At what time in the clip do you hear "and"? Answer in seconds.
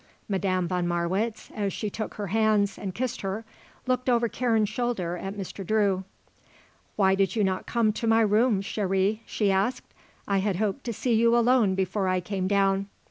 2.79-2.95